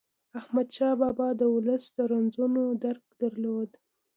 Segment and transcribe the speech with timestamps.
[0.39, 3.69] احمدشاه بابا د ولس د رنځونو درک درلود.